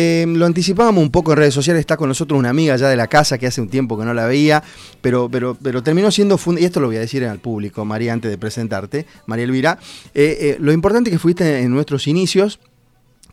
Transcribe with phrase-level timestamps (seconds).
[0.00, 2.94] Eh, lo anticipábamos un poco en redes sociales, está con nosotros una amiga ya de
[2.94, 4.62] la casa que hace un tiempo que no la veía,
[5.00, 8.30] pero, pero, pero terminó siendo, y esto lo voy a decir al público, María, antes
[8.30, 9.80] de presentarte, María Elvira,
[10.14, 12.60] eh, eh, lo importante que fuiste en nuestros inicios,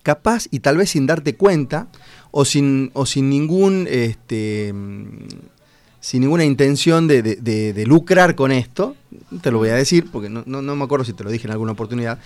[0.02, 1.88] capaz y tal vez sin darte cuenta,
[2.32, 3.88] o sin, o sin ningún...
[3.88, 4.74] Este,
[6.06, 8.96] sin ninguna intención de, lucrar con esto,
[9.42, 11.72] te lo voy a decir, porque no, me acuerdo si te lo dije en alguna
[11.72, 12.20] oportunidad,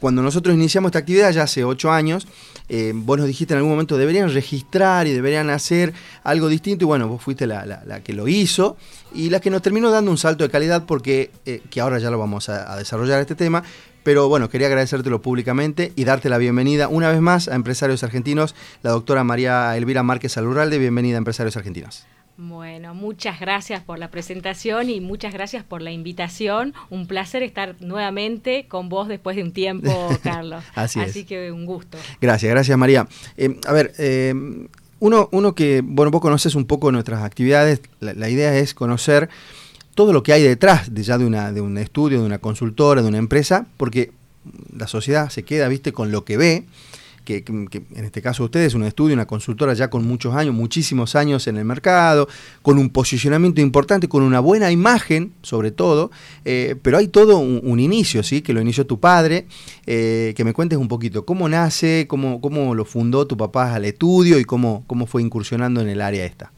[0.00, 2.26] cuando nosotros iniciamos esta actividad ya hace ocho años,
[2.70, 5.92] eh, vos nos dijiste en algún momento, deberían registrar y deberían hacer
[6.24, 8.78] algo distinto, y bueno, vos fuiste la, que lo hizo,
[9.12, 12.10] y la que nos terminó dando un salto de calidad, porque, eh, que ahora ya
[12.10, 13.64] lo vamos a, a desarrollar este tema,
[14.02, 18.54] pero bueno, quería agradecértelo públicamente y darte la bienvenida una vez más a Empresarios Argentinos,
[18.82, 22.06] la doctora María Elvira Márquez Alurralde, bienvenida a Empresarios Argentinos.
[22.38, 26.74] Bueno, muchas gracias por la presentación y muchas gracias por la invitación.
[26.90, 29.90] Un placer estar nuevamente con vos después de un tiempo,
[30.22, 30.62] Carlos.
[30.74, 31.96] Así, Así que un gusto.
[32.20, 33.08] Gracias, gracias María.
[33.38, 34.34] Eh, a ver, eh,
[35.00, 39.30] uno, uno que, bueno, vos conoces un poco nuestras actividades, la, idea es conocer
[39.94, 43.00] todo lo que hay detrás de ya de, una, de un estudio, de una consultora,
[43.00, 44.12] de una empresa, porque
[44.76, 46.64] la sociedad se queda, viste, con lo que ve
[47.26, 51.46] que, en este caso ustedes, un estudio, una consultora ya con muchos años, muchísimos años
[51.48, 52.28] en el mercado,
[52.62, 56.10] con un posicionamiento importante, con una buena imagen, sobre todo,
[56.44, 58.40] eh, pero hay todo un, inicio, ¿sí?
[58.40, 59.46] Que lo inició tu padre,
[59.86, 63.84] eh, que me cuentes un poquito, ¿cómo nace, cómo, cómo lo fundó tu papá al
[63.84, 66.52] estudio y cómo, cómo fue incursionando en el área esta?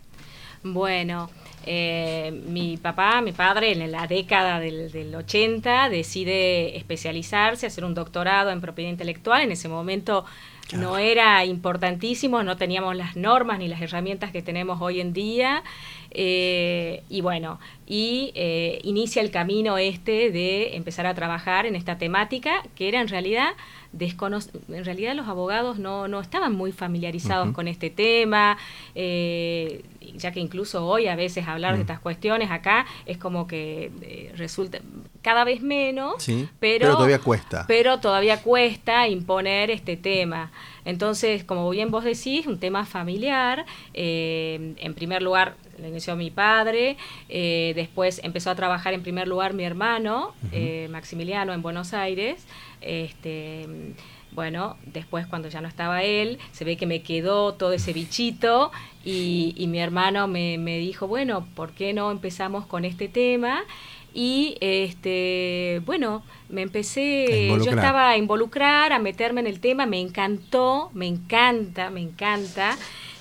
[0.62, 1.30] Bueno,
[1.70, 7.92] eh, mi papá, mi padre, en la década del, del, 80 decide especializarse, hacer un
[7.92, 9.42] doctorado en propiedad intelectual.
[9.42, 10.24] En ese momento
[10.72, 15.62] no era importantísimo, no teníamos las normas ni las herramientas que tenemos hoy en día.
[16.10, 21.96] Eh, y bueno, y eh, inicia el camino este de empezar a trabajar en esta
[21.96, 23.52] temática, que era en realidad
[23.98, 28.58] en realidad los abogados no, no estaban muy familiarizados con este tema,
[28.94, 29.82] eh,
[30.14, 31.80] ya que incluso hoy a veces hablar de mm.
[31.80, 34.80] estas cuestiones acá es como que resulta
[35.22, 36.22] cada vez menos,
[36.60, 37.64] pero, todavía cuesta.
[37.66, 40.52] Pero todavía cuesta imponer este tema.
[40.84, 46.96] Entonces, como bien vos decís, un tema familiar, en primer lugar lo inició mi padre,
[47.28, 52.46] eh, después empezó a trabajar en primer lugar mi hermano, eh, Maximiliano, en Buenos Aires.
[52.80, 53.94] Este,
[54.32, 58.70] bueno, después cuando ya no estaba él, se ve que me quedó todo ese bichito
[59.04, 63.64] y, mi hermano me, me, dijo, bueno, ¿por qué no empezamos con este tema?
[64.14, 70.00] Y este, bueno, me empecé, yo estaba a involucrar, a meterme en el tema, me
[70.00, 72.76] encantó, me encanta, me encanta.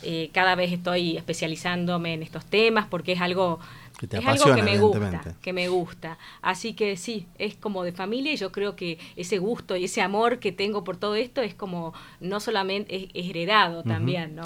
[0.09, 3.59] Eh, cada vez estoy especializándome en estos temas porque es algo
[3.97, 6.17] que es algo que me gusta, que me gusta.
[6.41, 10.01] Así que sí, es como de familia y yo creo que ese gusto y ese
[10.01, 14.43] amor que tengo por todo esto es como no solamente es, heredado también, ¿no?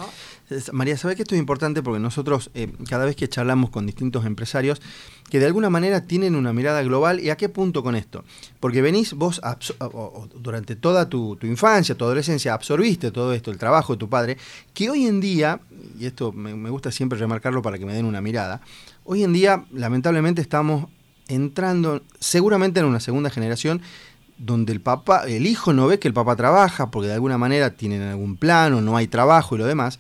[0.72, 1.84] María, ¿sabe que esto es importante?
[1.84, 4.82] Porque nosotros eh, cada vez que charlamos con distintos empresarios
[5.30, 8.24] que de alguna manera tienen una mirada global y a qué punto con esto.
[8.60, 9.42] Porque venís vos
[10.36, 14.38] durante toda tu, tu, infancia, tu adolescencia, absorbiste todo esto, el trabajo de tu padre,
[14.74, 15.62] que hoy en día,
[15.98, 18.62] y esto me gusta siempre remarcarlo para que me den una mirada,
[19.14, 20.86] Hoy en día, lamentablemente, estamos
[21.28, 23.82] entrando seguramente en una segunda generación
[24.38, 27.72] donde el papá, el hijo no ve que el papá trabaja porque de alguna manera
[27.72, 30.00] tienen algún plano, no hay trabajo y lo demás.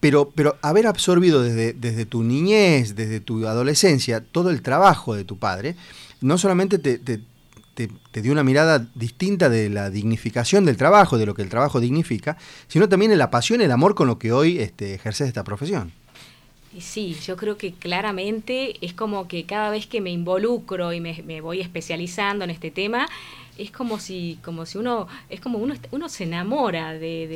[0.00, 5.24] Pero, pero haber absorbido desde, desde tu niñez, desde tu adolescencia, todo el trabajo de
[5.24, 5.74] tu padre,
[6.20, 7.22] no solamente te, te,
[7.74, 11.80] te, dio una mirada distinta de la dignificación del trabajo, de lo que el trabajo
[11.80, 12.36] dignifica,
[12.68, 15.90] sino también la pasión, el amor con lo que hoy este, ejerces esta profesión.
[16.80, 21.40] Sí, yo creo que claramente es como que cada vez que me involucro y me,
[21.40, 23.08] voy especializando en este tema,
[23.56, 27.26] es como si, como si uno, es como uno, uno se enamora de,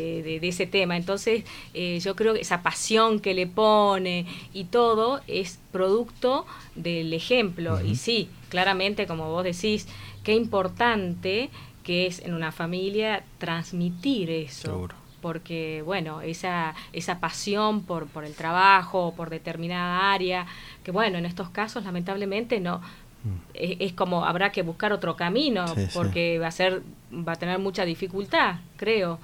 [0.41, 0.97] de, ese tema.
[0.97, 7.13] Entonces, eh, yo creo que esa pasión que le pone y todo es producto del
[7.15, 7.81] ejemplo.
[7.83, 9.87] Y sí, claramente, como vos decís,
[10.25, 11.51] qué importante
[11.83, 14.69] que es en una familia transmitir eso.
[14.69, 20.47] Seguro porque bueno, esa, esa pasión por, por el trabajo, por determinada área,
[20.85, 23.51] que bueno, en estos casos lamentablemente no, mm.
[23.55, 26.83] es, como habrá que buscar otro camino, porque va a ser,
[27.13, 29.19] va a tener mucha dificultad, creo.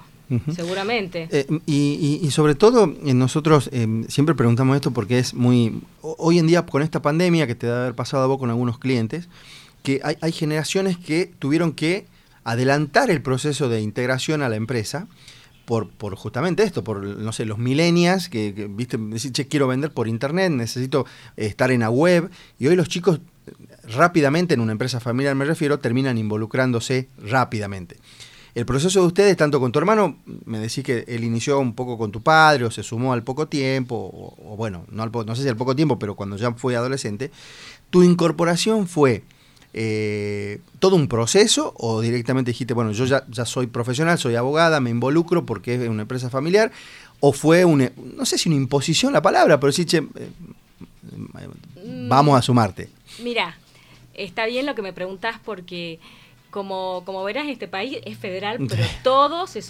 [0.53, 1.29] Seguramente.
[1.31, 5.81] Eh, y, y, sobre todo, eh, nosotros eh, siempre preguntamos esto porque es muy.
[6.01, 8.77] Hoy en día, con esta pandemia que te debe haber pasado a vos con algunos
[8.77, 9.29] clientes,
[9.83, 12.07] que hay, hay generaciones que tuvieron que
[12.43, 15.07] adelantar el proceso de integración a la empresa
[15.67, 20.07] por, justamente esto, por, no sé, los millennials que, viste, decir, che, quiero vender por
[20.07, 21.05] internet, necesito
[21.35, 23.19] estar en la web, y hoy los chicos
[23.83, 27.97] rápidamente, en una empresa familiar me refiero, terminan involucrándose rápidamente.
[28.55, 31.97] El proceso de ustedes, tanto con tu hermano, me decís que él inició un poco
[31.97, 35.49] con tu padre o se sumó al poco tiempo, o, bueno, no, no sé si
[35.49, 37.29] al poco tiempo, pero cuando ya fue adolescente,
[37.89, 39.23] ¿tu incorporación fue
[39.79, 44.79] eh, todo un proceso o directamente dijiste, bueno, yo ya, ya soy profesional, soy abogada,
[44.79, 46.71] me involucro porque es una empresa familiar?
[47.19, 50.03] ¿O fue, una, no sé si una imposición la palabra, pero sí, che, eh,
[51.85, 52.09] mm.
[52.09, 52.89] vamos a sumarte?
[53.21, 53.55] Mira,
[54.15, 55.99] está bien lo que me preguntas porque
[56.49, 59.61] como, como verás, este país es federal, pero todo se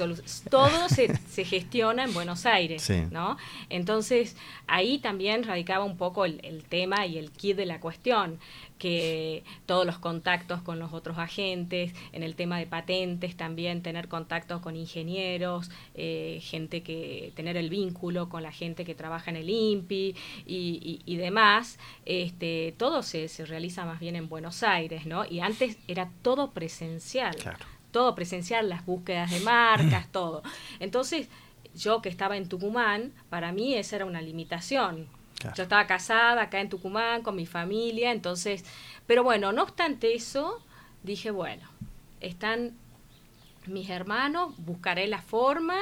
[0.49, 3.37] todo se, se, gestiona en Buenos Aires, ¿no?
[3.69, 4.37] Entonces,
[4.67, 8.39] ahí también radicaba un poco el, el, tema y el kit de la cuestión
[8.77, 14.07] que todos los contactos con los otros agentes, en el tema de patentes también tener
[14.07, 19.37] contactos con ingenieros, eh, gente que tener el vínculo con la gente que trabaja en
[19.37, 20.15] el INPI
[20.45, 25.25] y, demás, este, todo se, se, realiza más bien en Buenos Aires, ¿no?
[25.25, 27.35] Y antes era todo presencial,
[27.91, 30.43] todo presencial, las búsquedas de marcas, todo.
[30.79, 31.29] Entonces,
[31.75, 35.07] yo que estaba en Tucumán, para mí esa era una limitación,
[35.55, 38.63] yo estaba casada acá en Tucumán con mi familia, entonces,
[39.05, 40.61] pero bueno, no obstante eso,
[41.03, 41.67] dije, bueno,
[42.21, 42.73] están
[43.67, 45.77] mis hermanos, buscaré la forma,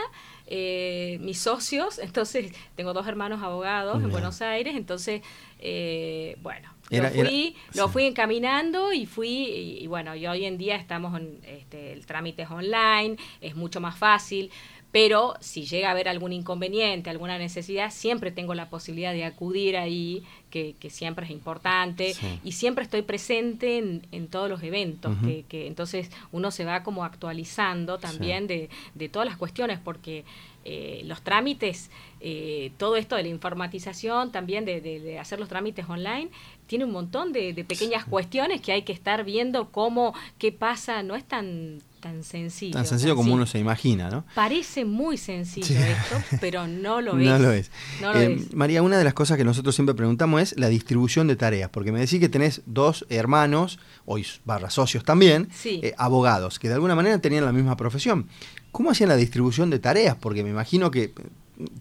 [0.47, 5.21] eh, mis socios, entonces tengo dos hermanos abogados en Buenos Aires, entonces,
[5.59, 10.75] eh, bueno, lo, fui, lo fui encaminando y fui, y, bueno, y hoy en día
[10.75, 14.51] estamos en, este, el trámite es online, es mucho más fácil
[14.95, 19.75] pero si llega a haber algún inconveniente, alguna necesidad, siempre tengo la posibilidad de acudir
[19.75, 22.15] ahí, que, siempre es importante,
[22.45, 25.13] y siempre estoy presente en, todos los eventos,
[25.49, 28.69] que, entonces uno se va como actualizando también de,
[29.11, 30.23] todas las cuestiones, porque
[30.63, 31.91] eh, los trámites,
[32.21, 36.29] eh, todo esto de la informatización, también de, hacer los trámites online,
[36.67, 41.15] tiene un montón de, pequeñas cuestiones que hay que estar viendo cómo, qué pasa, no
[41.15, 42.73] es tan tan sencillo.
[42.73, 44.25] Tan sencillo como uno se imagina, ¿no?
[44.35, 47.25] Parece muy sencillo esto, pero no lo es.
[47.25, 47.71] No lo es.
[48.13, 51.71] Eh, María, una de las cosas que nosotros siempre preguntamos es la distribución de tareas,
[51.71, 56.75] porque me decís que tenés dos hermanos, hoy barra socios también, eh, abogados, que de
[56.75, 58.27] alguna manera tenían la misma profesión.
[58.71, 60.15] ¿Cómo hacían la distribución de tareas?
[60.15, 61.13] Porque me imagino que eh,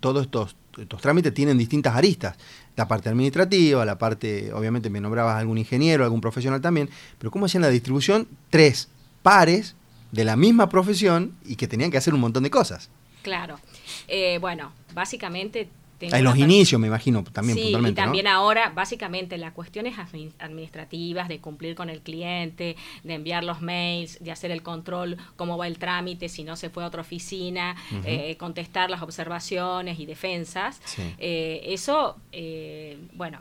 [0.01, 2.39] todos estos, estos trámites tienen distintas aristas.
[2.77, 6.89] La parte administrativa, la parte, obviamente me nombrabas algún ingeniero, algún profesional también,
[7.19, 8.27] pero ¿cómo hacían la distribución?
[8.49, 8.89] Tres
[9.23, 9.77] pares
[10.15, 12.89] de la misma profesión y que tenían que hacer un montón de cosas.
[13.23, 13.59] Claro.
[14.09, 15.69] Eh, bueno, básicamente...
[16.01, 19.95] En los inicios, me imagino, también sí, y también ahora, básicamente, las cuestiones
[20.39, 25.57] administrativas de cumplir con el cliente, de enviar los mails, de hacer el control, cómo
[25.57, 27.75] va el trámite, si no se fue a otra oficina,
[28.05, 30.83] eh, contestar las observaciones y defensas.
[31.19, 32.17] Eh, eso,
[33.15, 33.39] bueno,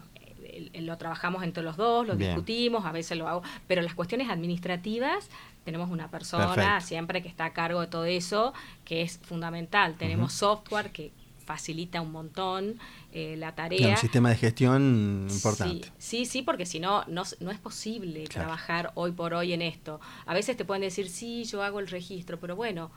[0.75, 5.29] lo trabajamos entre los dos, lo discutimos, a veces lo hago, pero las cuestiones administrativas
[5.63, 8.53] tenemos una persona siempre que está a cargo de todo eso,
[8.85, 9.95] que es fundamental.
[9.95, 11.11] Tenemos software que
[11.43, 12.79] facilita un montón
[13.11, 13.89] eh, la tarea.
[13.89, 15.91] un sistema de gestión importante.
[15.97, 19.99] Sí, sí, porque si no, no, es posible trabajar hoy por hoy en esto.
[20.25, 22.91] A veces te pueden decir, sí, yo hago el registro, pero bueno,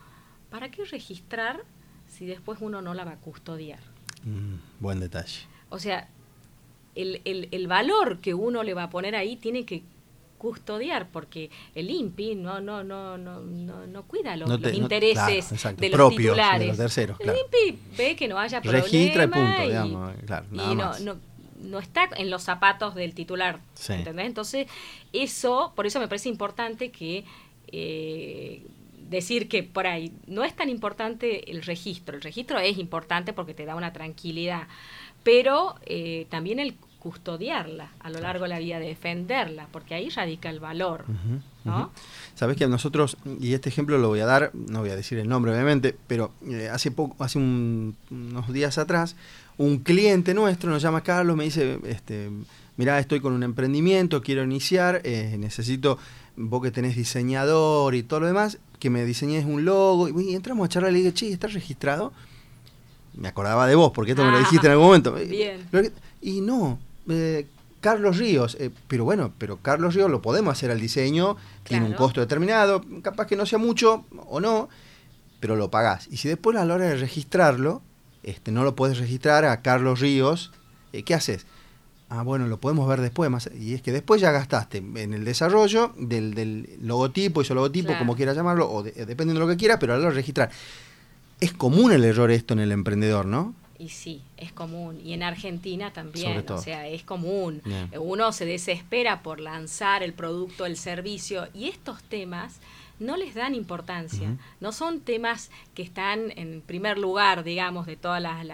[0.49, 1.63] ¿para qué registrar
[2.07, 3.79] si después uno no la va a custodiar?
[4.23, 5.41] Mm, buen detalle.
[5.69, 6.07] O sea,
[6.95, 9.83] el, el, el valor que uno le va a poner ahí tiene que
[10.37, 16.79] custodiar porque el INPI no no no no no, cuida los, intereses de los titulares.
[17.19, 20.13] El INPI ve que no haya problema Registra y punto, digamos,
[20.51, 21.17] y no,
[21.59, 23.59] no, está en los zapatos del titular,
[23.89, 24.67] Entonces,
[25.11, 27.25] eso, por eso me parece importante que
[27.69, 28.63] eh,
[29.09, 32.15] decir que por ahí no es tan importante el registro.
[32.15, 34.67] El registro es importante porque te da una tranquilidad,
[35.23, 36.75] pero eh, también el
[37.07, 41.05] custodiarla a lo largo de la vida, defenderla, porque ahí radica el valor.
[41.63, 41.91] ¿no?
[42.35, 45.29] Sabes que nosotros, y este ejemplo lo voy a dar, no voy a decir el
[45.29, 49.15] nombre obviamente, pero eh, hace poco, hace unos días atrás,
[49.57, 52.29] un cliente nuestro nos llama Carlos, me dice, este,
[52.75, 55.97] mira, estoy con un emprendimiento, quiero iniciar, eh, necesito,
[56.35, 60.65] vos que tenés diseñador y todo lo demás, que me diseñes un logo, y, entramos
[60.65, 62.11] a charlar y le dije, che, ¿estás registrado?
[63.15, 65.13] Me acordaba de vos, porque esto me lo ah, dijiste en algún momento.
[65.29, 65.61] Bien.
[66.21, 66.77] Y no,
[67.09, 67.47] eh,
[67.81, 71.93] Carlos Ríos, eh, pero bueno, pero Carlos Ríos lo podemos hacer al diseño, tiene un
[71.93, 74.67] costo determinado, capaz que no sea mucho o no,
[75.39, 76.07] pero lo pagás.
[76.11, 77.81] Y si después a la hora de registrarlo,
[78.23, 80.51] este, no lo puedes registrar a Carlos Ríos,
[80.91, 81.45] eh, ¿qué haces?
[82.09, 83.29] Ah, bueno, lo podemos ver después.
[83.29, 87.97] Más, y es que después ya gastaste en el desarrollo del, del logotipo, ese logotipo,
[87.97, 90.49] como quieras llamarlo, o dependiendo de lo que quieras, pero a la hora de registrar.
[91.39, 93.53] Es común el error esto en el emprendedor, ¿no?
[93.79, 94.99] Y sí, es común.
[95.03, 97.61] Y en Argentina también, o sea, es común.
[97.99, 101.47] Uno se desespera por lanzar el producto, el servicio.
[101.53, 102.59] Y estos temas
[102.99, 108.21] no les dan importancia, no son temas que están en primer lugar, digamos, de todas
[108.21, 108.45] las...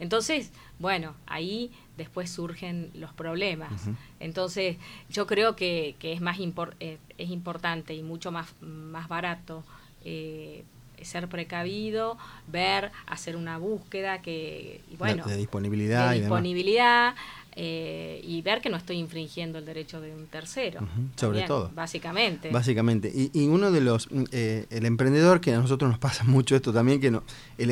[0.00, 3.88] Entonces, bueno, ahí después surgen los problemas.
[4.18, 4.76] Entonces,
[5.08, 6.38] yo creo que, que es más
[6.80, 9.64] eh, es importante y mucho más, más barato
[10.04, 10.64] eh,
[11.04, 17.14] ser precavido, ver, hacer una búsqueda que, bueno, de disponibilidad, de disponibilidad
[17.56, 20.80] eh, y, ver que no estoy infringiendo el derecho de un tercero.
[21.14, 21.70] sobre todo.
[21.72, 22.50] Básicamente.
[22.50, 23.12] Básicamente.
[23.14, 27.00] Y, uno de los, eh, el emprendedor, que a nosotros nos pasa mucho esto también,
[27.00, 27.22] que no,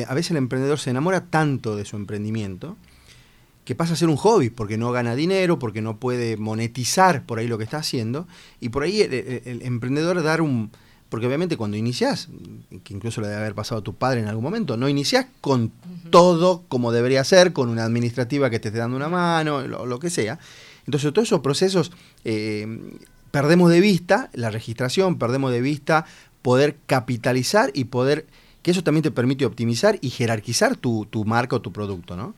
[0.07, 2.77] a veces el emprendedor se enamora tanto de su emprendimiento
[3.65, 7.39] que pasa a ser un hobby, porque no gana dinero, porque no puede monetizar por
[7.39, 8.27] ahí lo que está haciendo,
[8.59, 10.69] y por ahí el emprendedor dar un,
[11.13, 12.27] porque obviamente cuando iniciás,
[12.83, 15.71] que incluso lo debe haber pasado a tu padre en algún momento, no iniciás con
[16.09, 19.99] todo como debería ser, con una administrativa que te esté dando una mano, lo, lo
[19.99, 20.39] que sea.
[20.87, 21.91] Entonces todos esos procesos
[22.25, 22.65] eh,
[23.29, 26.07] perdemos de vista la registración, perdemos de vista
[26.41, 28.25] poder capitalizar y poder,
[28.63, 32.33] que eso también te permite optimizar y jerarquizar tu, tu marca o tu producto, ¿no?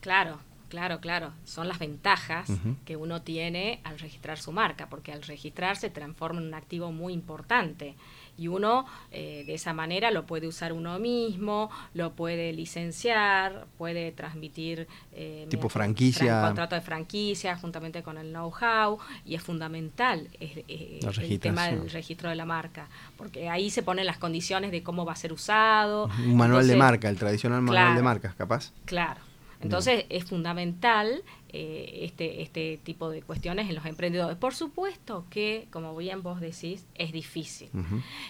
[0.00, 2.50] Claro, Claro, claro, son las ventajas
[2.84, 6.92] que uno tiene al registrar su marca, porque al registrar se transforma en un activo
[6.92, 7.94] muy importante
[8.36, 14.12] y uno eh, de esa manera lo puede usar uno mismo, lo puede licenciar, puede
[14.12, 21.40] transmitir eh, tipo franquicia, contrato de franquicia juntamente con el know-how y es fundamental el
[21.40, 25.14] tema del registro de la marca, porque ahí se ponen las condiciones de cómo va
[25.14, 26.08] a ser usado.
[26.24, 28.72] Un manual de marca, el tradicional manual de marcas, capaz.
[28.84, 29.27] Claro.
[29.60, 34.36] Entonces es fundamental eh, este, este tipo de cuestiones en los emprendedores.
[34.36, 37.70] Por supuesto que, como bien vos decís, es difícil.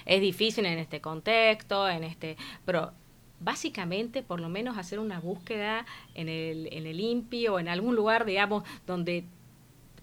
[0.07, 2.93] Es difícil en este contexto, en este, pero
[3.41, 7.95] básicamente por lo menos hacer una búsqueda en el, en el INPI o en algún
[7.95, 9.25] lugar, digamos, donde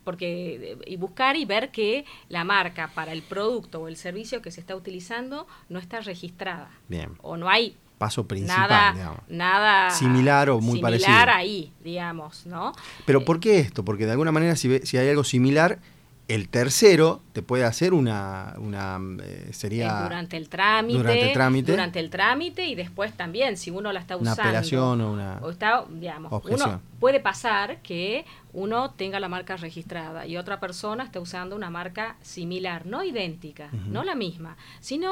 [0.03, 4.51] porque y buscar y ver que la marca para el producto o el servicio que
[4.51, 6.69] se está utilizando no está registrada.
[6.87, 7.17] Bien.
[7.23, 11.07] O no hay paso principal, nada, Nada similar o muy parecido.
[11.07, 12.73] Similar ahí, digamos, ¿no?
[13.05, 13.85] Pero ¿por qué esto?
[13.85, 15.79] Porque de alguna manera si, si hay algo similar,
[16.27, 21.71] el tercero te puede hacer una, una eh, sería durante el trámite durante el trámite
[21.71, 25.39] durante el trámite y después también si uno la está usando una apelación o una
[25.43, 31.03] o está digamos uno puede pasar que uno tenga la marca registrada y otra persona
[31.03, 35.11] esté usando una marca similar no idéntica no la misma sino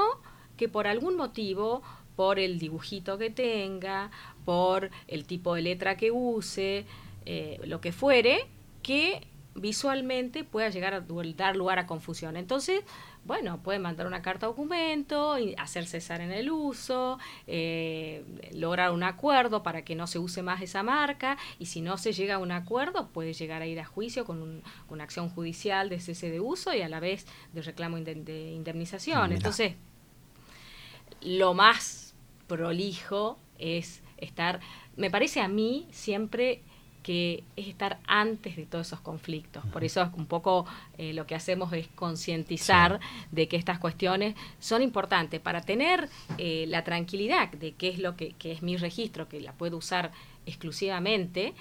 [0.58, 1.84] que por algún motivo
[2.16, 4.12] por el dibujito que tenga,
[4.46, 6.86] por el tipo de letra que use,
[7.26, 8.48] eh, lo que fuere,
[8.82, 11.02] que visualmente pueda llegar a
[11.36, 12.38] dar lugar a confusión.
[12.38, 12.84] Entonces,
[13.26, 19.64] bueno, puede mandar una carta documento, hacer cesar en el uso, eh, lograr un acuerdo
[19.64, 22.52] para que no se use más esa marca y si no se llega a un
[22.52, 26.74] acuerdo puede llegar a ir a juicio con, una acción judicial de cese de uso
[26.74, 29.32] y a la vez de reclamo de indemnización.
[29.32, 29.76] Entonces,
[31.22, 32.03] lo más
[32.54, 34.60] prolijo es estar,
[34.96, 36.62] me parece a mí siempre
[37.02, 39.66] que es estar antes de todos esos conflictos.
[39.74, 40.66] Por eso un poco
[40.98, 43.00] eh, lo que hacemos es concientizar
[43.32, 46.08] de que estas cuestiones son importantes para tener
[46.38, 49.78] eh, la tranquilidad de qué es lo que, que, es mi registro, que la puedo
[49.78, 50.12] usar
[50.46, 51.54] exclusivamente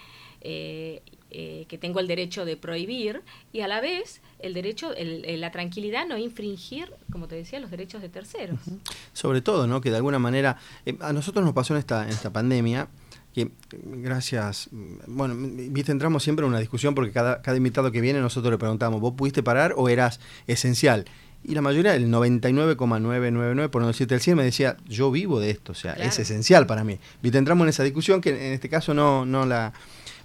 [0.43, 1.03] eh,
[1.35, 3.23] eh, que tengo el derecho de prohibir
[3.53, 7.71] y a la vez el derecho, el, la tranquilidad, no infringir, como te decía, los
[7.71, 8.61] derechos de terceros.
[9.15, 9.81] Sobre todo, ¿no?
[9.81, 12.89] Que de alguna manera, eh, a nosotros nos pasó en esta, en esta pandemia,
[13.33, 14.69] que gracias,
[15.07, 18.59] bueno, viste, entramos siempre en una discusión porque cada, cada invitado que viene nosotros le
[18.59, 21.07] preguntamos, ¿vos pudiste parar o eras esencial?
[21.45, 25.51] Y la mayoría, el 99,999, por no decirte el 100, me decía, yo vivo de
[25.51, 26.99] esto, o sea, es esencial para mí.
[27.21, 29.73] Viste, entramos en esa discusión que en este caso no, no la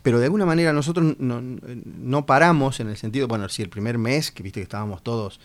[0.08, 4.32] pero de alguna manera nosotros no, paramos en el sentido, bueno, si el primer mes,
[4.32, 5.42] que viste que estábamos todos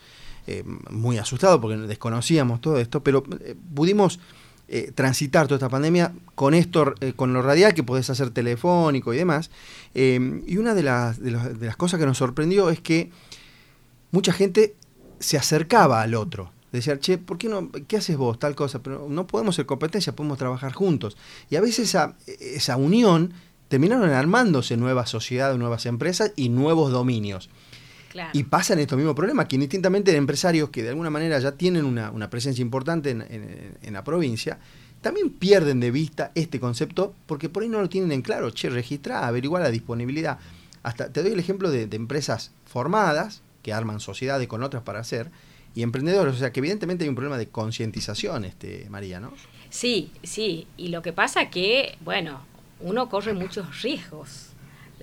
[0.47, 4.21] eh, muy asustados porque desconocíamos todo esto, pero eh, pudimos
[4.69, 9.17] eh, transitar toda esta pandemia con esto, con lo radial que podés hacer telefónico y
[9.17, 9.51] demás.
[9.93, 13.11] y una de las, de, las cosas que nos sorprendió es que
[14.11, 14.77] mucha gente
[15.19, 16.53] se acercaba al otro.
[16.71, 17.69] Decía, che, ¿por qué no?
[17.69, 18.39] ¿Qué haces vos?
[18.39, 18.81] Tal cosa.
[18.81, 21.17] Pero no podemos ser competencia, podemos trabajar juntos.
[21.49, 23.33] Y a veces esa, esa unión
[23.73, 27.49] terminaron armándose nuevas sociedades, nuevas empresas y nuevos dominios.
[28.31, 31.83] Y pasan estos mismos problemas, que indistintamente de empresarios que de alguna manera ya tienen
[31.83, 34.59] una, presencia importante en, la provincia,
[35.01, 38.51] también pierden de vista este concepto porque por ahí no lo tienen en claro.
[38.51, 40.37] Che, registrar, averiguar la disponibilidad.
[40.83, 45.31] Hasta te doy el ejemplo de, empresas formadas que arman sociedades con otras para hacer
[45.73, 46.35] y emprendedores.
[46.35, 49.33] O sea que evidentemente hay un problema de concientización, este, María, ¿no?
[49.71, 50.67] Sí, sí.
[50.77, 52.52] Y lo que pasa que, bueno,
[52.83, 54.49] uno corre muchos riesgos.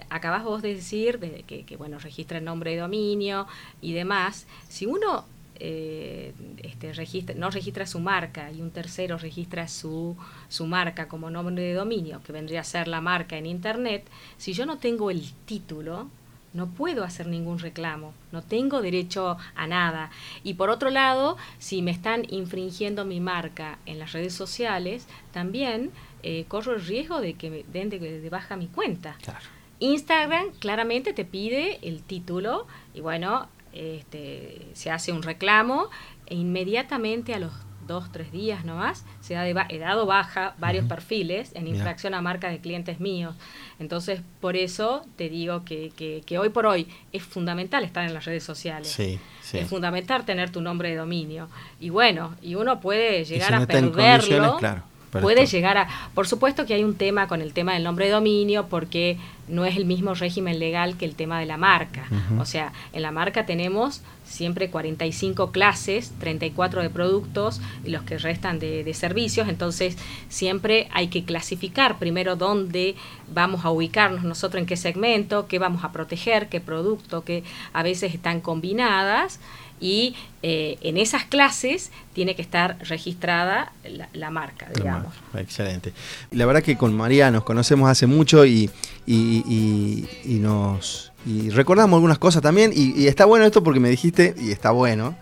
[0.09, 3.47] Acabas vos de decir de que, bueno, registra el nombre de dominio
[3.81, 4.47] y demás.
[4.69, 5.25] Si uno
[5.57, 6.33] eh,
[6.63, 10.17] este, registra, no registra su marca y un tercero registra su,
[10.49, 14.07] su marca como nombre de dominio, que vendría a ser la marca en Internet,
[14.39, 16.09] si yo no tengo el título,
[16.53, 20.11] no puedo hacer ningún reclamo, no tengo derecho a nada.
[20.43, 25.91] Y por otro lado, si me están infringiendo mi marca en las redes sociales, también
[26.23, 29.17] eh, corro el riesgo de que me den de, baja mi cuenta.
[29.79, 35.89] Instagram claramente te pide el título y bueno, este, se hace un reclamo
[36.27, 37.53] e inmediatamente a los
[37.91, 42.49] dos, tres días nomás, se ha he dado baja varios perfiles en infracción a marca
[42.49, 43.35] de clientes míos.
[43.81, 45.91] Entonces, por eso te digo que,
[46.25, 48.97] que, hoy por hoy es fundamental estar en las redes sociales.
[49.53, 51.49] Es fundamental tener tu nombre de dominio.
[51.81, 54.57] Y bueno, y uno puede llegar a perderlo.
[54.59, 55.89] Claro puede llegar a...
[56.15, 59.19] Por supuesto que hay un tema con el tema del nombre de dominio porque
[59.51, 62.07] no es el mismo régimen legal que el tema de la marca.
[62.39, 68.19] O sea, en la marca tenemos siempre 45 clases, 34 de productos y los que
[68.19, 69.97] restan de, de servicios, entonces
[70.29, 72.95] siempre hay que clasificar primero dónde
[73.33, 77.43] vamos a ubicarnos nosotros, en qué segmento, qué vamos a proteger, qué producto, que
[77.73, 79.41] a veces están combinadas
[79.81, 83.73] y eh, en esas clases tiene que estar registrada
[84.13, 85.15] la, marca, digamos.
[85.35, 85.93] Excelente.
[86.31, 88.71] La verdad que con María nos conocemos hace mucho y,
[89.07, 89.40] y,
[90.27, 94.71] nos y recordamos algunas cosas también y, está bueno esto porque me dijiste, y está
[94.71, 95.17] bueno,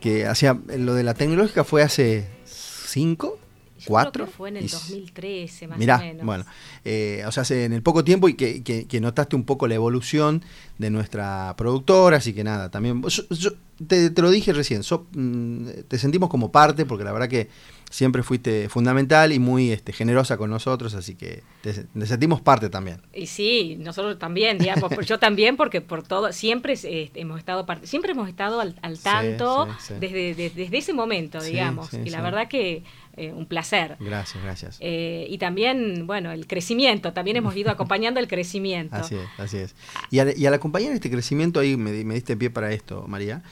[0.00, 3.38] que hacía lo de la tecnológica fue hace cinco,
[3.84, 4.26] cuatro.
[4.26, 6.24] fue en el 2013, más mirá, o menos.
[6.24, 6.44] Bueno,
[6.84, 10.42] eh, o sea, en el poco tiempo y que, que, notaste un poco la evolución
[10.78, 13.02] de nuestra productora, así que nada, también.
[13.02, 13.52] Yo,
[13.86, 17.48] te, lo dije recién, mm, te sentimos como parte, porque la verdad que
[17.90, 21.74] siempre fuiste fundamental y muy este, generosa con nosotros, así que te,
[22.06, 23.02] sentimos parte también.
[23.12, 27.88] Y sí, nosotros también, digamos, yo también, porque por todo, siempre eh, hemos estado parte,
[27.88, 29.68] siempre hemos estado al, tanto
[29.98, 32.84] Desde, desde, ese momento, digamos, y la verdad que
[33.16, 33.96] eh, un placer.
[33.98, 34.76] Gracias, gracias.
[34.78, 38.96] Eh, y también, bueno, el crecimiento, también hemos ido acompañando el crecimiento.
[39.00, 39.74] Así es, así es.
[40.10, 43.42] Y al, y al acompañar este crecimiento, ahí me, me diste pie para esto, María,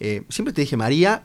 [0.00, 1.24] eh, siempre te dije María,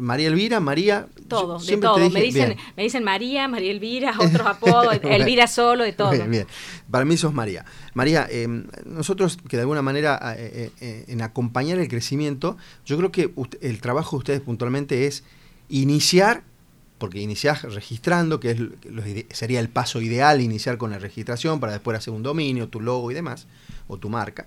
[0.00, 1.06] María Elvira, María.
[1.28, 2.10] Todo, de todo.
[2.10, 6.10] me, dicen, me dicen María, María Elvira, otros apodos, Elvira solo, de todo.
[6.10, 6.46] Bien,
[6.90, 7.66] Para mí sos María.
[7.92, 12.56] María, em, nosotros que de alguna manera eh, eh, en acompañar el crecimiento,
[12.86, 15.24] yo creo que el trabajo de ustedes puntualmente es
[15.68, 16.44] iniciar
[16.96, 18.58] porque iniciás registrando, que es,
[19.30, 23.10] sería el paso ideal, iniciar con la registración para después hacer un dominio, tu logo
[23.10, 23.46] y demás,
[23.88, 24.46] o tu marca.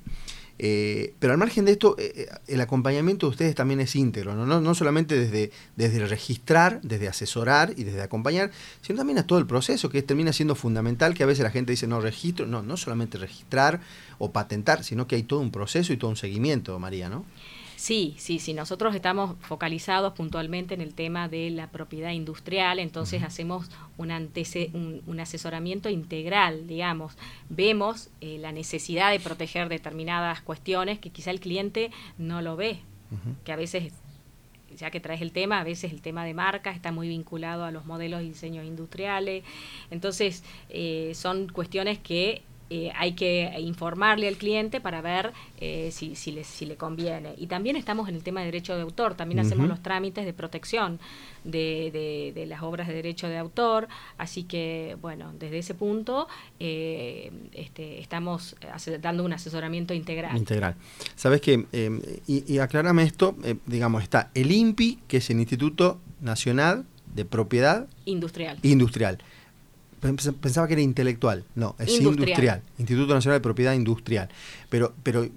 [0.59, 4.33] Eh, pero al margen de esto, eh, eh, el acompañamiento de ustedes también es íntegro,
[4.33, 4.59] ¿no?
[4.59, 9.45] No, solamente desde, desde registrar, desde asesorar y desde acompañar, sino también a todo el
[9.45, 12.77] proceso, que termina siendo fundamental, que a veces la gente dice, no, registro, no, no
[12.77, 13.81] solamente registrar
[14.17, 17.25] o patentar, sino que hay todo un proceso y todo un seguimiento, María, ¿no?
[17.77, 18.55] Sí, sí, sí.
[18.55, 24.11] Nosotros estamos focalizados puntualmente en el tema de la propiedad industrial, entonces hacemos un,
[25.05, 27.13] un, asesoramiento integral, digamos.
[27.49, 32.79] Vemos eh, la necesidad de proteger determinadas cuestiones que quizá el cliente no lo ve,
[33.45, 33.93] que a veces
[34.75, 37.69] ya que traes el tema, a veces el tema de marca está muy vinculado a
[37.69, 39.43] los modelos y diseños industriales.
[39.91, 46.15] Entonces, eh, son cuestiones que eh, hay que informarle al cliente para ver eh, si,
[46.15, 47.33] si, le, si le conviene.
[47.37, 50.33] Y también estamos en el tema de derecho de autor, también hacemos los trámites de
[50.33, 50.99] protección
[51.45, 56.27] de, de, las obras de derecho de autor, así que bueno, desde ese punto
[56.59, 58.55] eh, este, estamos
[58.99, 60.35] dando un asesoramiento integral.
[60.35, 60.75] Integral.
[61.15, 61.65] Sabes que,
[62.27, 67.87] y, y aclárame esto, digamos, está el INPI, que es el Instituto Nacional de Propiedad
[68.05, 68.59] Industrial.
[68.61, 69.19] Industrial
[69.99, 71.43] Pensaba que era intelectual.
[71.55, 72.61] No, es industrial.
[72.77, 74.29] Instituto Nacional de Propiedad Industrial.
[74.69, 75.27] Pero, pero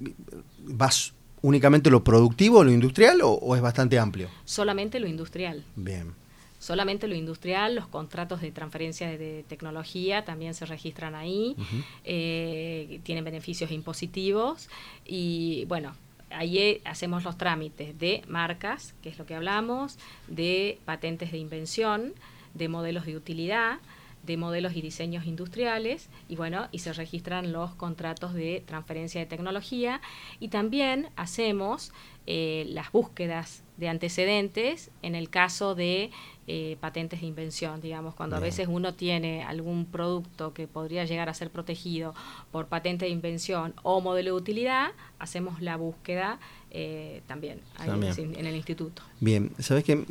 [0.64, 4.28] ¿vas únicamente lo productivo lo industrial o, es bastante amplio?
[4.44, 5.64] Solamente lo industrial.
[5.76, 6.12] Bien.
[6.58, 11.56] Solamente lo industrial, los contratos de transferencia de, tecnología también se registran ahí,
[12.04, 14.68] eh, tienen beneficios impositivos
[15.06, 15.94] y bueno,
[16.28, 22.12] ahí hacemos los trámites de marcas, que es lo que hablamos, de patentes de invención,
[22.52, 23.78] de modelos de utilidad,
[24.22, 29.26] de modelos y diseños industriales y bueno, y se registran los contratos de transferencia de
[29.26, 30.00] tecnología
[30.38, 31.92] y también hacemos
[32.32, 36.12] eh, las búsquedas de antecedentes en el caso de
[36.46, 41.28] eh, patentes de invención, digamos, cuando a veces uno tiene algún producto que podría llegar
[41.28, 42.14] a ser protegido
[42.52, 46.38] por patente de invención o modelo de utilidad, hacemos la búsqueda
[46.70, 49.02] eh, también, En, el instituto.
[49.18, 50.04] Bien, sabes que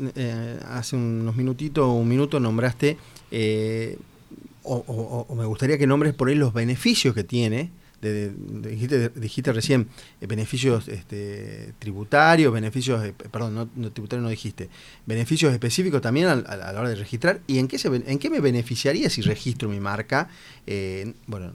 [0.68, 2.98] hace unos minutitos, un minuto nombraste
[4.64, 7.70] o, me gustaría que nombres por ahí los beneficios que tiene
[8.02, 9.88] dijiste, recién
[10.22, 14.70] eh, beneficios este, tributarios, beneficios, eh, perdón, no, no, tributarios no dijiste,
[15.06, 17.42] beneficios específicos también a, la hora de registrar.
[17.48, 20.30] ¿Y en qué, en qué me beneficiaría si registro mi marca?
[20.66, 21.52] Eh, bueno,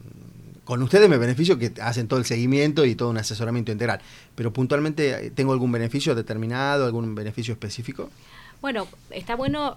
[0.64, 4.00] con ustedes me beneficio que hacen todo el seguimiento y todo un asesoramiento integral,
[4.34, 8.10] pero puntualmente, ¿tengo algún beneficio determinado, algún beneficio específico?
[8.60, 9.76] Bueno, está bueno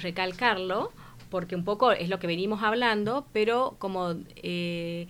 [0.00, 0.92] recalcarlo
[1.32, 5.08] porque un poco es lo que venimos hablando, pero como eh,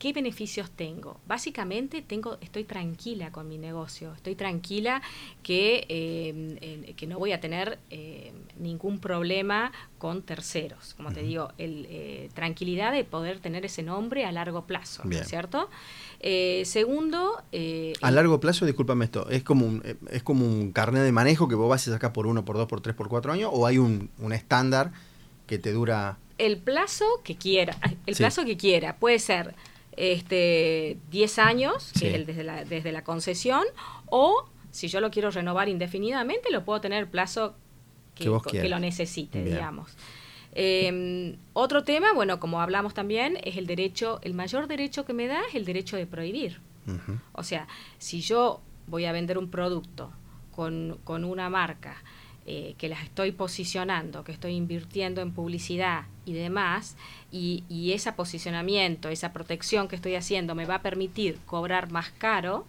[0.00, 1.20] ¿Qué beneficios tengo?
[1.28, 5.02] Básicamente tengo, estoy tranquila con mi negocio, estoy tranquila
[5.42, 10.94] que, eh, que no voy a tener eh, ningún problema con terceros.
[10.94, 15.68] Como te digo, el, eh, tranquilidad de poder tener ese nombre a largo plazo, ¿cierto?
[16.64, 17.42] segundo...
[18.00, 21.56] a largo plazo, discúlpame esto, ¿es como, un, ¿es como un carnet de manejo que
[21.56, 23.50] vos vas a sacar por uno, por dos, por tres, por cuatro años?
[23.52, 24.92] ¿O hay un, un estándar
[25.46, 26.16] que te dura...?
[26.38, 29.54] El plazo que quiera, el plazo que quiera, puede ser
[30.00, 33.64] este, 10 años, desde, la, desde la concesión,
[34.06, 37.54] o si yo lo quiero renovar indefinidamente, lo puedo tener plazo
[38.14, 38.24] que,
[38.68, 39.94] lo necesite, digamos.
[40.52, 45.26] Em, otro tema, bueno, como hablamos también, es el derecho, el mayor derecho que me
[45.26, 46.60] da es el derecho de prohibir.
[47.32, 50.10] O sea, si yo voy a vender un producto
[50.50, 52.02] con, con una marca
[52.52, 56.96] eh, que las estoy posicionando, que estoy invirtiendo en publicidad y demás,
[57.30, 62.10] y, y, ese posicionamiento, esa protección que estoy haciendo me va a permitir cobrar más
[62.10, 62.66] caro,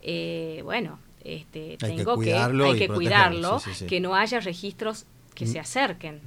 [0.00, 6.20] eh, bueno, este, tengo que, hay que cuidarlo, que no haya registros que se acerquen.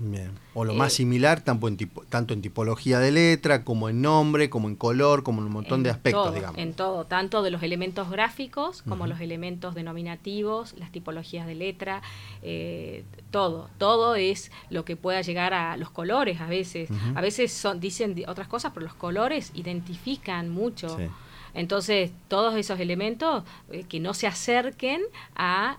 [0.54, 1.78] O lo más eh, similar, tanto en,
[2.10, 5.84] tanto en tipología de letra, como en nombre, como en color, como en un montón
[5.84, 6.58] de aspectos, digamos.
[6.58, 12.02] En todo, tanto de los elementos gráficos como los elementos denominativos, las tipologías de letra,
[12.44, 13.70] eh, todo.
[13.80, 16.90] Todo es lo que pueda llegar a los colores a veces.
[17.16, 20.98] A veces son, dicen otras cosas, pero los colores identifican mucho.
[21.56, 25.02] Entonces, todos esos elementos eh, que no se acerquen
[25.36, 25.78] a...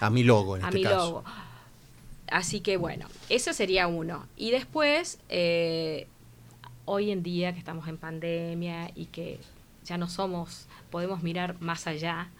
[0.00, 1.24] a mi logo, en a este mi logo.
[2.30, 4.26] Así que bueno, eso sería uno.
[4.36, 6.06] Y después, eh,
[6.84, 9.40] hoy en día que estamos en pandemia y que
[9.84, 12.30] ya no somos, podemos mirar más allá,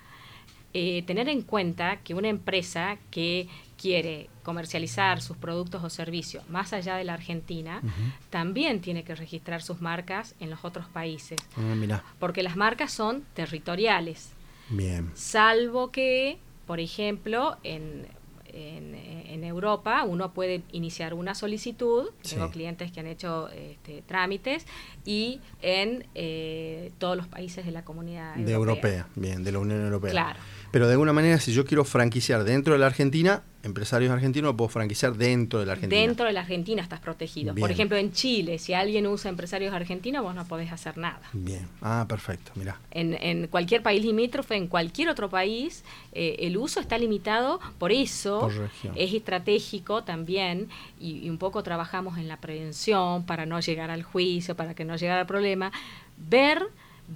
[0.74, 3.48] eh, tener en cuenta que una empresa que
[3.81, 7.81] quiere comercializar sus productos o servicios más allá de la Argentina,
[8.29, 11.38] también tiene que registrar sus marcas en los otros países.
[11.57, 14.33] Ah, Porque las marcas son territoriales.
[14.68, 15.11] Bien.
[15.14, 18.07] Salvo que, por ejemplo, en
[18.52, 24.66] en, Europa uno puede iniciar una solicitud, tengo clientes que han hecho este, trámites,
[25.04, 29.06] y en eh, todos los países de la comunidad de europea.
[29.14, 30.11] bien, de la Unión Europea.
[30.11, 30.40] Claro.
[30.70, 34.68] Pero de alguna manera, si yo quiero franquiciar dentro de la Argentina, empresarios argentinos puedo
[34.68, 36.00] franquiciar dentro de la Argentina.
[36.00, 37.54] Dentro de la Argentina estás protegido.
[37.54, 41.22] Por ejemplo, en Chile, si alguien usa empresarios argentinos, vos no podés hacer nada.
[41.33, 41.66] Bien.
[41.81, 42.78] Ah, perfecto, mira.
[42.90, 47.90] En, en cualquier país limítrofe, en cualquier otro país, eh, el uso está limitado, por
[47.90, 48.50] eso
[48.94, 50.68] es estratégico también,
[51.00, 54.85] y, y un poco trabajamos en la prevención para no llegar al juicio, para que
[54.85, 55.72] no llegue al problema,
[56.16, 56.62] ver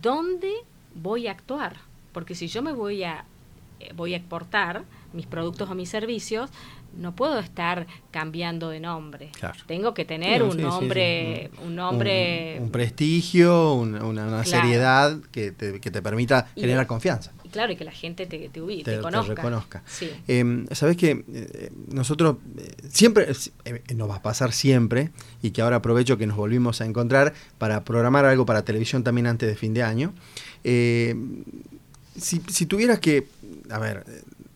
[0.00, 0.50] dónde
[0.94, 1.76] voy a actuar.
[2.12, 3.24] Porque si yo me voy a
[3.94, 6.50] voy a exportar mis productos o mis servicios,
[6.96, 9.30] no puedo estar cambiando de nombre.
[9.66, 16.02] Tengo que tener un, nombre, un nombre, un, prestigio, una, seriedad que te, que te
[16.02, 17.32] permita generar confianza.
[17.44, 19.34] Y claro, y que la gente te, te, te, conozca.
[19.34, 19.82] reconozca.
[20.28, 23.28] Eh, Sabes que eh, nosotros eh, siempre,
[23.94, 25.10] nos va a pasar siempre,
[25.42, 29.26] y que ahora aprovecho que nos volvimos a encontrar para programar algo para televisión también
[29.26, 30.12] antes de fin de año.
[30.62, 33.26] si, si tuvieras que
[33.70, 34.04] a ver,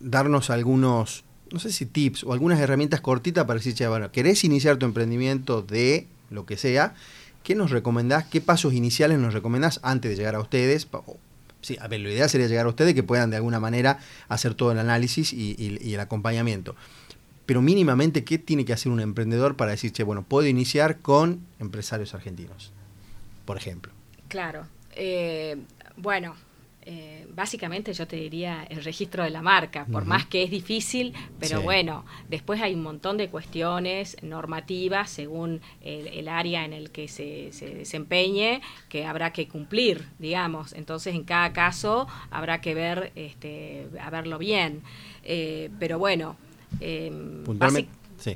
[0.01, 4.77] darnos algunos, no sé si tips o algunas herramientas cortitas para decir, bueno, querés iniciar
[4.77, 6.95] tu emprendimiento de lo que sea,
[7.43, 8.25] ¿qué nos recomendás?
[8.25, 10.89] ¿Qué pasos iniciales nos recomendás antes de llegar a ustedes?
[11.63, 14.55] Sí, a ver, la idea sería llegar a ustedes que puedan de alguna manera hacer
[14.55, 16.77] todo el análisis y, el acompañamiento.
[17.45, 21.47] Pero mínimamente, ¿qué tiene que hacer un emprendedor para decir, che, bueno, puedo iniciar con
[21.61, 22.73] empresarios argentinos,
[23.45, 23.93] por ejemplo?
[24.29, 24.67] Claro.
[24.93, 25.57] Eh,
[25.97, 26.35] bueno,
[26.89, 31.15] eh, básicamente yo te diría el registro de la marca, por más que es difícil,
[31.41, 37.09] pero bueno, después hay un montón de cuestiones normativas según el, área en el que
[37.09, 40.75] se, desempeñe que habrá que cumplir, digamos.
[40.75, 44.83] Entonces en cada caso habrá que ver, este, a verlo bien.
[45.25, 46.37] Eh, pero bueno,
[46.79, 47.11] eh,
[47.45, 47.91] puntualmente.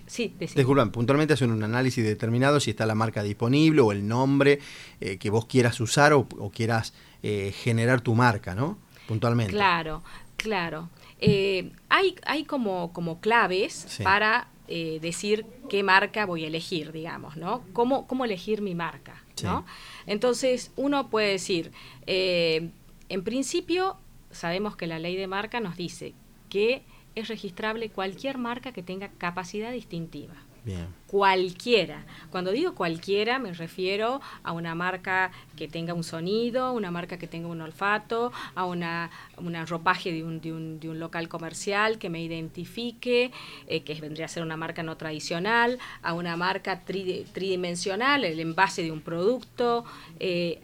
[0.09, 4.59] Sí, Disculpan, puntualmente hacen un análisis determinado si está la marca disponible o el nombre
[4.99, 8.78] que vos quieras usar o quieras eh, generar tu marca, ¿no?
[9.06, 9.52] Puntualmente.
[9.52, 10.02] Claro,
[10.37, 10.88] claro.
[11.20, 17.37] Eh, hay, hay como, como claves para eh, decir qué marca voy a elegir, digamos,
[17.37, 17.62] ¿no?
[17.72, 19.22] ¿Cómo, cómo elegir mi marca?
[19.42, 19.64] ¿no?
[20.06, 21.72] Entonces, uno puede decir,
[22.06, 22.70] eh,
[23.09, 23.96] en principio,
[24.30, 26.14] sabemos que la ley de marca nos dice
[26.48, 26.83] que
[27.14, 30.35] es registrable cualquier marca que tenga capacidad distintiva.
[30.64, 30.87] Bien.
[31.07, 32.05] Cualquiera.
[32.31, 37.27] Cuando digo cualquiera me refiero a una marca que tenga un sonido, una marca que
[37.27, 41.99] tenga un olfato, a una, una ropaje de un, de, un, de un, local comercial
[41.99, 43.33] que me identifique,
[43.66, 48.83] eh, que vendría a ser una marca no tradicional, a una marca tridimensional, el envase
[48.83, 49.85] de un producto.
[50.18, 50.61] Eh,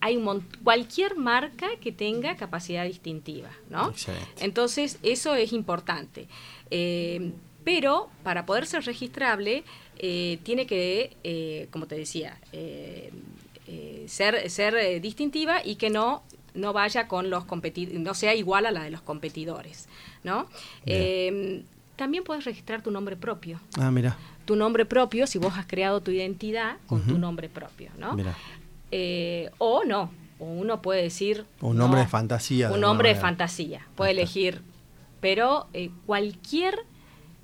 [0.00, 3.92] hay un cualquier marca que tenga capacidad distintiva, ¿no?
[4.38, 6.28] Entonces, eso es importante.
[6.70, 7.32] Eh,
[7.68, 9.62] pero para poder ser registrable,
[9.98, 13.12] eh, tiene que, eh, como te decía, eh,
[14.06, 16.22] ser, ser distintiva y que no
[16.54, 19.86] no vaya con los competidores, no sea igual a la de los competidores,
[20.24, 20.46] ¿no?
[21.96, 23.60] también puedes registrar tu nombre propio.
[23.78, 24.16] Ah, mira.
[24.46, 28.14] Tu nombre propio, si vos has creado tu identidad con tu nombre propio, ¿no?
[28.14, 28.34] Mira.
[29.58, 31.44] o no, o uno puede decir...
[31.60, 32.72] Un nombre de fantasía.
[32.72, 34.62] Un nombre de fantasía, puede elegir,
[35.20, 35.68] pero
[36.06, 36.86] cualquier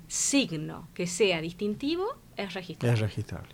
[0.07, 2.05] signo que sea distintivo
[2.37, 2.93] es registrable.
[2.93, 3.49] Es registrable.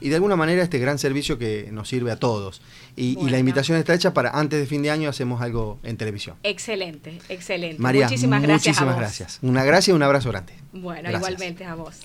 [0.00, 2.60] y de alguna manera este gran servicio que nos sirve a todos.
[2.96, 6.36] Y, la invitación está hecha para antes de fin de año hacemos algo en televisión.
[6.42, 7.80] Excelente, excelente.
[7.80, 8.76] María, muchísimas gracias.
[8.76, 9.38] Muchísimas gracias.
[9.42, 10.54] Una gracia y un abrazo grande.
[10.72, 12.00] Bueno, igualmente a vos.